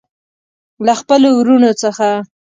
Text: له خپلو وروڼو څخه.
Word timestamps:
له 0.85 0.93
خپلو 1.01 1.29
وروڼو 1.35 1.71
څخه. 1.81 2.09